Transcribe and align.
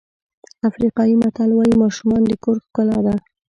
افریقایي 0.69 1.13
متل 1.21 1.49
وایي 1.53 1.73
ماشومان 1.83 2.21
د 2.25 2.31
کور 2.43 2.57
ښکلا 2.65 2.97
ده. 3.05 3.15